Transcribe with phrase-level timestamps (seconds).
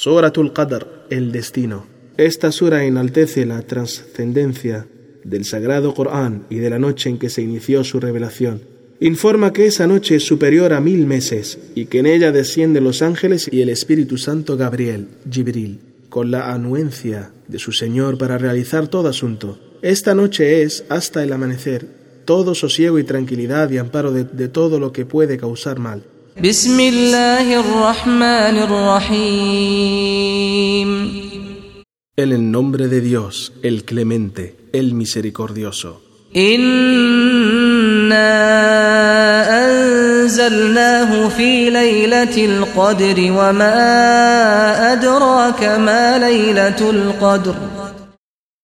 [0.00, 1.84] Suratul Qadr, el destino.
[2.16, 4.86] Esta sura enaltece la trascendencia
[5.24, 8.62] del sagrado Corán y de la noche en que se inició su revelación.
[9.00, 13.02] Informa que esa noche es superior a mil meses y que en ella descienden los
[13.02, 18.86] ángeles y el Espíritu Santo Gabriel, Gibril, con la anuencia de su Señor para realizar
[18.86, 19.58] todo asunto.
[19.82, 21.88] Esta noche es, hasta el amanecer,
[22.24, 26.04] todo sosiego y tranquilidad y amparo de, de todo lo que puede causar mal.
[26.43, 30.33] بسم الله الرحمن الرحيم
[32.15, 36.01] En el nombre de Dios, el clemente, el misericordioso.
[36.35, 38.33] إنا
[39.65, 43.73] أنزلناه في ليلة القدر وما
[44.93, 47.55] أدراك ما ليلة القدر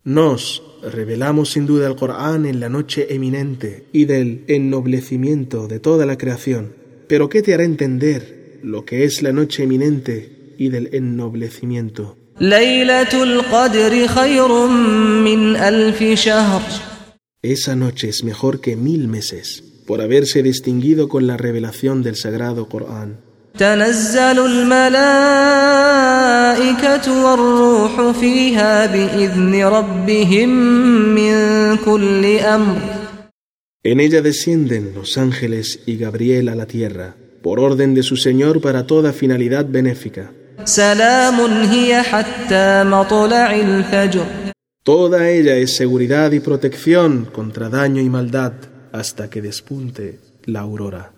[0.05, 6.05] Nos revelamos sin duda el Corán en la noche eminente y del ennoblecimiento de toda
[6.05, 6.73] la creación.
[7.09, 12.17] pero qué te hará entender lo que es la noche eminente y del ennoblecimiento.
[17.43, 22.69] Esa noche es mejor que mil meses, por haberse distinguido con la revelación del Sagrado
[22.69, 23.21] Corán.
[33.87, 38.63] En ella descienden los ángeles y Gabriel a la tierra, por orden de su Señor
[38.63, 40.33] para toda finalidad benéfica.
[44.83, 48.55] Toda ella es seguridad y protección contra daño y maldad
[48.91, 51.12] hasta que despunte la aurora.